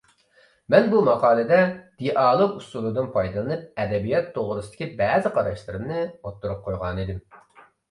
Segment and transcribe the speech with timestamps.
[0.75, 1.59] مەن بۇ ماقالىدە
[1.99, 7.25] دىئالوگ ئۇسۇلىدىن پايدىلىنىپ ئەدەبىيات توغرىسىدىكى بەزى قاراشلىرىمنى ئوتتۇرىغا قويغانىدىم.